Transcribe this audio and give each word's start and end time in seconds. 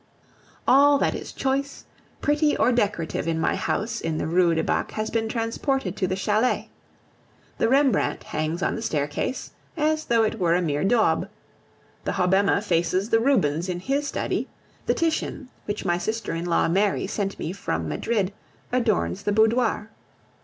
All 0.67 0.97
that 0.97 1.13
is 1.13 1.31
choice, 1.31 1.85
pretty, 2.21 2.57
or 2.57 2.71
decorative 2.71 3.27
in 3.27 3.39
my 3.39 3.53
house 3.55 4.01
in 4.01 4.17
the 4.17 4.25
Rue 4.25 4.55
du 4.55 4.63
Bac 4.63 4.93
has 4.93 5.11
been 5.11 5.29
transported 5.29 5.95
to 5.95 6.07
the 6.07 6.15
chalet. 6.15 6.69
The 7.59 7.69
Rembrandt 7.69 8.23
hangs 8.23 8.63
on 8.63 8.73
the 8.75 8.81
staircase, 8.81 9.51
as 9.77 10.05
though 10.05 10.23
it 10.23 10.39
were 10.39 10.55
a 10.55 10.59
mere 10.63 10.83
daub; 10.83 11.29
the 12.03 12.13
Hobbema 12.13 12.63
faces 12.63 13.11
the 13.11 13.19
Rubens 13.19 13.69
in 13.69 13.79
his 13.79 14.07
study; 14.07 14.47
the 14.87 14.95
Titian, 14.95 15.49
which 15.65 15.85
my 15.85 15.99
sister 15.99 16.33
in 16.33 16.45
law 16.45 16.67
Mary 16.67 17.05
sent 17.05 17.37
me 17.37 17.53
from 17.53 17.87
Madrid, 17.87 18.33
adorns 18.71 19.21
the 19.21 19.31
boudoir. 19.31 19.91